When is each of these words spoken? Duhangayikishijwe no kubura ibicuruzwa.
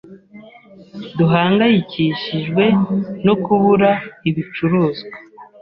Duhangayikishijwe 1.17 2.63
no 3.25 3.33
kubura 3.43 3.91
ibicuruzwa. 4.29 5.15